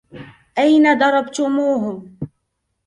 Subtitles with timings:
[0.57, 2.07] أين ضربتموهم؟